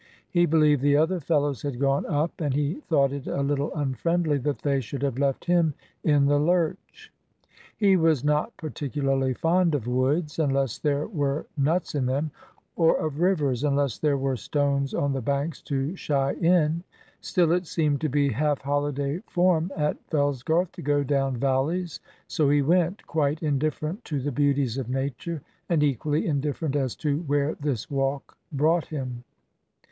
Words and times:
He 0.31 0.47
believed 0.47 0.81
the 0.81 0.97
other 0.97 1.19
fellows 1.19 1.61
had 1.61 1.79
gone 1.79 2.07
up; 2.07 2.31
and 2.41 2.55
he 2.55 2.81
thought 2.89 3.11
it 3.13 3.27
a 3.27 3.43
little 3.43 3.71
unfriendly 3.75 4.39
that 4.39 4.63
they 4.63 4.81
should 4.81 5.03
have 5.03 5.19
left 5.19 5.45
him 5.45 5.75
in 6.03 6.25
the 6.25 6.39
lurch. 6.39 7.13
He 7.77 7.95
was 7.95 8.23
not 8.23 8.57
particularly 8.57 9.35
fond 9.35 9.75
of 9.75 9.85
woods, 9.85 10.39
unless 10.39 10.79
there 10.79 11.05
were 11.05 11.45
nuts 11.55 11.93
in 11.93 12.07
them; 12.07 12.31
or 12.75 12.97
of 12.97 13.19
rivers, 13.19 13.63
unless 13.63 13.99
there 13.99 14.17
were 14.17 14.35
stones 14.35 14.95
on 14.95 15.13
the 15.13 15.21
banks 15.21 15.61
to 15.61 15.95
shy 15.95 16.31
in. 16.33 16.83
Still, 17.19 17.51
it 17.51 17.67
seemed 17.67 18.01
to 18.01 18.09
be 18.09 18.29
half 18.29 18.59
holiday 18.61 19.19
form 19.27 19.71
at 19.77 20.03
Fellsgarth 20.09 20.71
to 20.71 20.81
go 20.81 21.03
down 21.03 21.37
valleys, 21.37 21.99
so 22.25 22.49
he 22.49 22.63
went, 22.63 23.05
quite 23.05 23.43
indifferent 23.43 24.03
to 24.05 24.19
the 24.19 24.31
beauties 24.31 24.79
of 24.79 24.89
Nature, 24.89 25.43
and 25.69 25.83
equally 25.83 26.25
indifferent 26.25 26.75
as 26.75 26.95
to 26.95 27.19
where 27.27 27.53
this 27.53 27.91
walk 27.91 28.35
brought 28.51 28.87
him. 28.87 29.23